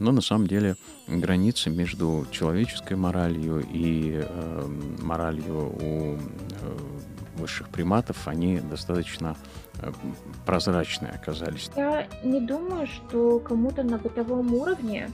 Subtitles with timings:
[0.00, 0.76] Но на самом деле
[1.06, 4.66] границы между человеческой моралью и э,
[5.02, 6.18] моралью у э,
[7.36, 9.36] высших приматов, они достаточно
[9.80, 9.92] э,
[10.46, 11.70] прозрачные оказались.
[11.76, 15.10] Я не думаю, что кому-то на бытовом уровне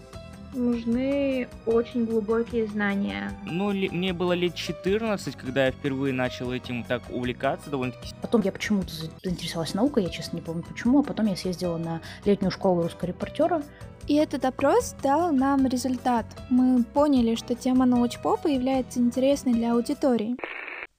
[0.55, 3.32] нужны очень глубокие знания.
[3.45, 8.14] Ну, ли, мне было лет 14, когда я впервые начал этим так увлекаться довольно-таки.
[8.23, 8.91] Потом я почему-то
[9.23, 13.09] заинтересовалась наукой, я честно не помню почему, а потом я съездила на летнюю школу русского
[13.09, 13.62] репортера.
[14.09, 16.27] И этот опрос дал нам результат.
[16.48, 20.37] Мы поняли, что тема научпопа является интересной для аудитории.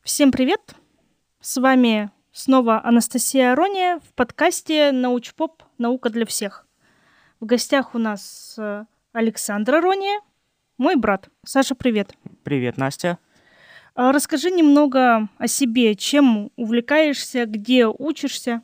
[0.03, 0.75] Всем привет!
[1.39, 5.63] С вами снова Анастасия Арония в подкасте «Научпоп.
[5.77, 6.67] Наука для всех».
[7.39, 10.20] В гостях у нас э, Александра Рония,
[10.77, 11.29] мой брат.
[11.45, 12.13] Саша, привет.
[12.43, 13.20] Привет, Настя.
[13.95, 18.63] А, расскажи немного о себе, чем увлекаешься, где учишься.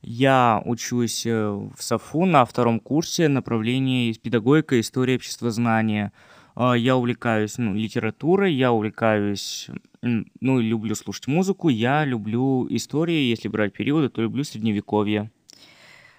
[0.00, 6.12] Я учусь э, в САФУ на втором курсе направления педагогика, история, обществознания.
[6.54, 9.68] А, я увлекаюсь ну, литературой, я увлекаюсь,
[10.02, 15.30] ну, люблю слушать музыку, я люблю истории, если брать периоды, то люблю средневековье.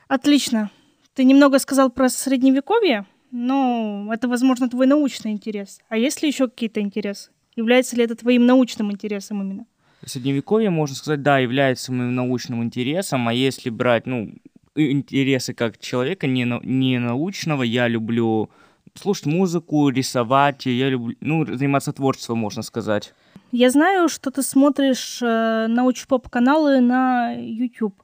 [0.08, 0.72] Отлично.
[1.14, 3.06] Ты немного сказал про средневековье?
[3.32, 5.82] Ну, это, возможно, твой научный интерес.
[5.90, 7.32] А есть ли еще какие-то интересы?
[7.56, 9.66] Является ли это твоим научным интересом именно?
[10.06, 14.34] Средневековье, можно сказать, да, является моим научным интересом, а если брать, ну,
[14.76, 18.50] интересы как человека, не, не научного, я люблю
[18.96, 23.14] слушать музыку, рисовать, я люблю, ну, заниматься творчеством, можно сказать.
[23.52, 27.96] Я знаю, что ты смотришь э, научпоп-каналы на YouTube.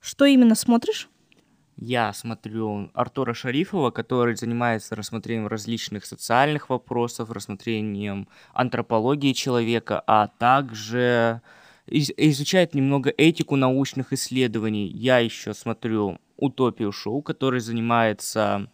[0.00, 1.08] Что именно смотришь?
[1.78, 11.42] Я смотрю Артура Шарифова, который занимается рассмотрением различных социальных вопросов, рассмотрением антропологии человека, а также
[11.86, 14.88] изучает немного этику научных исследований.
[14.88, 18.70] Я еще смотрю Утопию Шоу, который занимается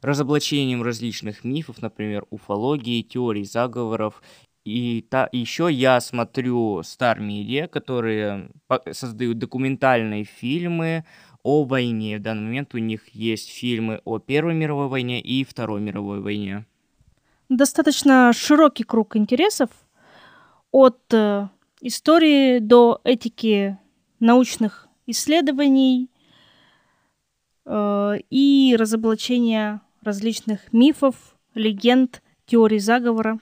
[0.00, 4.22] разоблачением различных мифов, например, уфологии, теорий заговоров.
[4.64, 8.50] И та, еще я смотрю Star Media, которые
[8.92, 11.04] создают документальные фильмы
[11.46, 12.18] о войне.
[12.18, 16.66] В данный момент у них есть фильмы о Первой мировой войне и Второй мировой войне.
[17.48, 19.70] Достаточно широкий круг интересов
[20.72, 21.48] от э,
[21.80, 23.78] истории до этики
[24.18, 26.10] научных исследований
[27.64, 33.38] э, и разоблачения различных мифов, легенд, теорий заговора.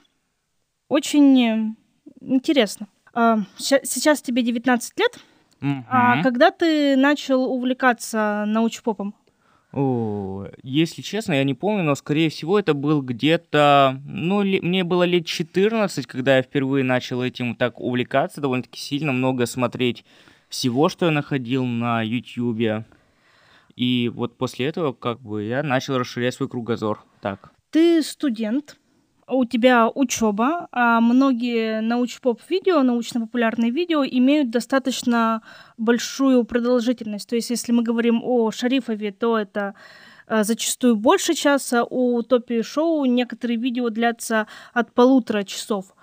[0.88, 1.74] Очень
[2.20, 2.86] интересно.
[3.14, 5.18] Э, сейчас тебе 19 лет–
[5.88, 9.14] а когда ты начал увлекаться научпопом?
[9.72, 14.00] О, если честно, я не помню, но, скорее всего, это был где-то...
[14.06, 19.10] Ну, ли, мне было лет 14, когда я впервые начал этим так увлекаться, довольно-таки сильно
[19.10, 20.04] много смотреть
[20.48, 22.84] всего, что я находил на YouTube.
[23.74, 27.04] И вот после этого, как бы, я начал расширять свой кругозор.
[27.20, 27.50] Так.
[27.70, 28.76] Ты студент,
[29.28, 35.42] у тебя учеба, а многие научпоп-видео, научно-популярные видео имеют достаточно
[35.78, 37.28] большую продолжительность.
[37.28, 39.74] То есть, если мы говорим о Шарифове, то это
[40.26, 45.94] э, зачастую больше часа, у Топи Шоу некоторые видео длятся от полутора часов.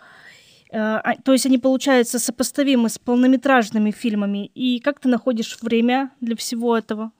[0.71, 4.51] Э, а, то есть они получаются сопоставимы с полнометражными фильмами.
[4.55, 7.11] И как ты находишь время для всего этого?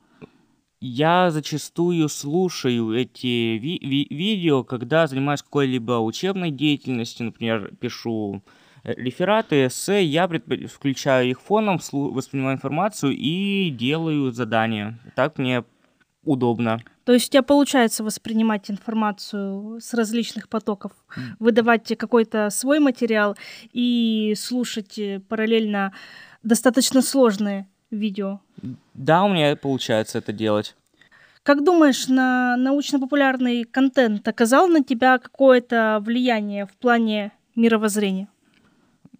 [0.83, 8.41] Я зачастую слушаю эти ви- ви- видео, когда занимаюсь какой-либо учебной деятельностью, например, пишу
[8.83, 10.27] э, рефераты, эссе, я
[10.67, 14.99] включаю их фоном, слу- воспринимаю информацию и делаю задания.
[15.15, 15.63] Так мне
[16.23, 16.79] удобно.
[17.03, 20.91] То есть у тебя получается воспринимать информацию с различных потоков,
[21.39, 23.35] выдавать какой-то свой материал
[23.71, 25.93] и слушать э, параллельно
[26.41, 28.39] достаточно сложные видео.
[28.93, 30.75] Да, у меня получается это делать.
[31.43, 38.27] Как думаешь, на научно-популярный контент оказал на тебя какое-то влияние в плане мировоззрения?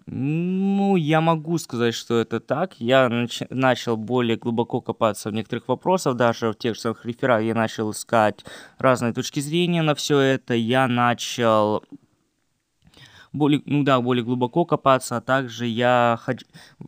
[0.05, 2.73] Ну, я могу сказать, что это так.
[2.79, 7.45] Я нач- начал более глубоко копаться в некоторых вопросах, даже в тех же самых рефератах
[7.45, 8.43] я начал искать
[8.77, 10.53] разные точки зрения на все это.
[10.53, 11.83] Я начал
[13.33, 16.45] более, ну да, более глубоко копаться, а также я хот-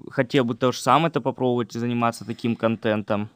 [0.09, 3.29] хотел бы тоже сам это попробовать, заниматься таким контентом.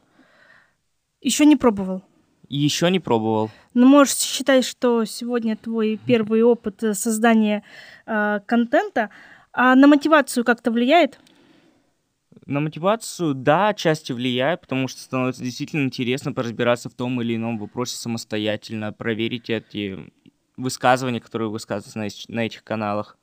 [1.20, 2.02] Еще не пробовал?
[2.48, 3.50] Еще не пробовал.
[3.74, 7.62] Ну, можешь считать, что сегодня твой первый опыт э, создания
[8.06, 9.10] э, контента.
[9.52, 11.18] А на мотивацию как-то влияет?
[12.46, 17.58] На мотивацию, да, отчасти влияет, потому что становится действительно интересно поразбираться в том или ином
[17.58, 20.10] вопросе самостоятельно, проверить эти
[20.58, 23.16] высказывания, которые высказываются на, на этих каналах.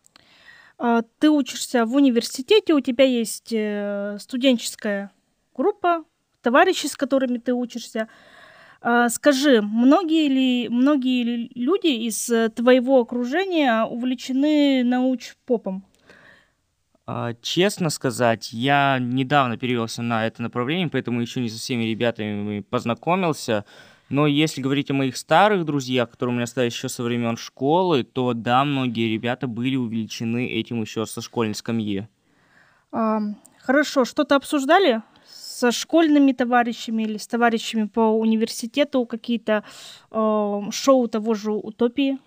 [0.78, 5.12] А, ты учишься в университете, у тебя есть э, студенческая
[5.56, 6.04] группа,
[6.42, 8.08] товарищи, с которыми ты учишься.
[8.82, 15.86] А, скажи, многие ли, многие ли люди из э, твоего окружения увлечены научпопом?
[17.08, 22.62] А, честно сказать, я недавно перевелся на это направление, поэтому еще не со всеми ребятами
[22.62, 23.66] познакомился.
[24.10, 28.04] Но если говорить о моих старых друзьях, которые у меня остались еще со времен школы,
[28.04, 32.08] то да, многие ребята были увлечены этим еще со школьной скамьи.
[32.92, 33.20] А,
[33.60, 39.64] хорошо, что-то обсуждали со школьными товарищами или с товарищами по университету какие-то
[40.12, 42.20] э, шоу того же «Утопии»?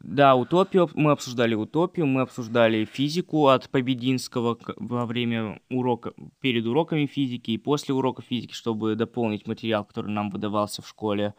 [0.00, 7.06] Да, утопию, мы обсуждали утопию, мы обсуждали физику от Побединского во время урока, перед уроками
[7.06, 11.34] физики и после урока физики, чтобы дополнить материал, который нам выдавался в школе.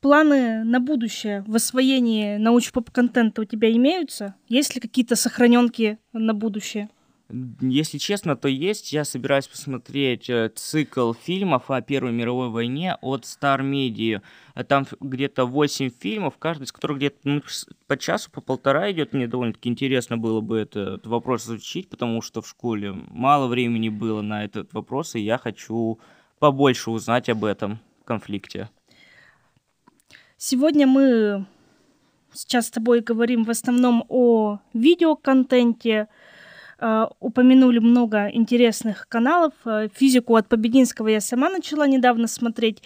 [0.00, 4.34] Планы на будущее в освоении научно-поп-контента у тебя имеются?
[4.48, 6.88] Есть ли какие-то сохраненки на будущее?
[7.60, 8.92] Если честно, то есть.
[8.92, 14.22] Я собираюсь посмотреть э, цикл фильмов о Первой мировой войне от Star Media.
[14.66, 17.42] Там где-то 8 фильмов, каждый из которых где-то ну,
[17.86, 19.12] по часу, по полтора идет.
[19.12, 24.22] Мне довольно-таки интересно было бы этот вопрос изучить, потому что в школе мало времени было
[24.22, 26.00] на этот вопрос, и я хочу
[26.40, 28.70] побольше узнать об этом конфликте.
[30.36, 31.46] Сегодня мы
[32.32, 36.29] сейчас с тобой говорим в основном о видеоконтенте, Э,
[37.20, 39.52] упомянули много интересных каналов.
[39.64, 42.82] Э, физику от Побединского я сама начала недавно смотреть.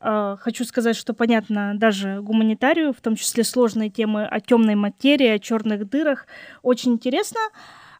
[0.00, 5.28] Э, хочу сказать, что понятно даже гуманитарию, в том числе сложные темы о темной материи,
[5.28, 6.26] о черных дырах.
[6.62, 7.40] Очень интересно.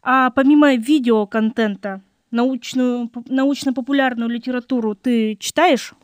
[0.03, 5.94] А помимо видеоконтента, научную, научно-популярную литературу ты читаешь?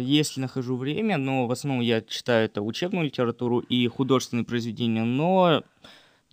[0.00, 5.64] Если нахожу время, но в основном я читаю это учебную литературу и художественные произведения, но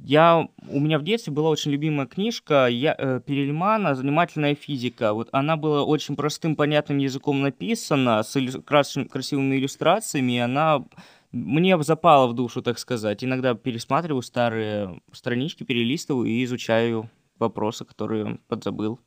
[0.04, 5.14] я, у меня в детстве была очень любимая книжка я, э, Перельмана «Занимательная физика».
[5.14, 8.62] Вот она была очень простым, понятным языком написана, с иллю...
[8.64, 10.84] красивыми иллюстрациями, и она
[11.32, 13.24] мне запала в душу, так сказать.
[13.24, 17.10] Иногда пересматриваю старые странички, перелистываю и изучаю
[17.40, 19.00] вопросы, которые подзабыл.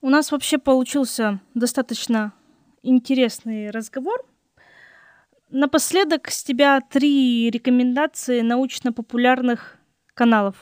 [0.00, 2.32] У нас вообще получился достаточно
[2.82, 4.24] интересный разговор.
[5.50, 9.77] Напоследок с тебя три рекомендации научно-популярных
[10.18, 10.56] каналов?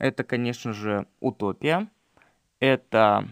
[0.00, 1.88] Это, конечно же, Утопия.
[2.58, 3.28] Это...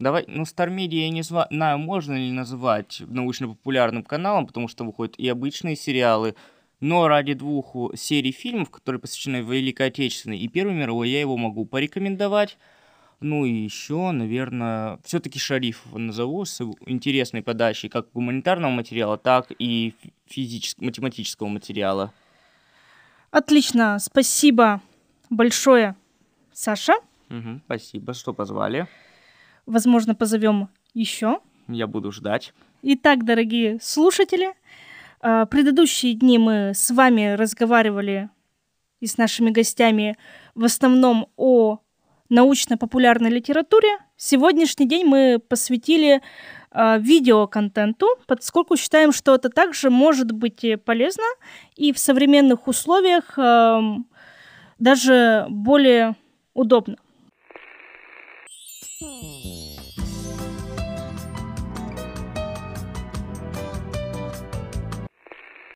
[0.00, 5.16] Давай, ну, Star Media я не знаю, можно ли называть научно-популярным каналом, потому что выходят
[5.18, 6.34] и обычные сериалы,
[6.80, 11.64] но ради двух серий фильмов, которые посвящены Великой Отечественной и Первой мировой, я его могу
[11.64, 12.58] порекомендовать.
[13.20, 19.94] Ну и еще, наверное, все-таки Шариф назову с интересной подачей как гуманитарного материала, так и
[20.26, 22.12] физического, математического материала.
[23.30, 24.80] Отлично, спасибо
[25.28, 25.94] большое,
[26.52, 26.94] Саша.
[27.30, 28.88] Угу, спасибо, что позвали.
[29.66, 31.40] Возможно, позовем еще.
[31.68, 32.54] Я буду ждать.
[32.82, 34.54] Итак, дорогие слушатели,
[35.20, 38.30] а, предыдущие дни мы с вами разговаривали
[39.00, 40.16] и с нашими гостями
[40.54, 41.80] в основном о
[42.30, 43.98] научно-популярной литературе.
[44.16, 46.22] Сегодняшний день мы посвятили
[46.72, 51.24] видеоконтенту, поскольку считаем, что это также может быть полезно
[51.76, 53.80] и в современных условиях э,
[54.78, 56.14] даже более
[56.54, 56.96] удобно.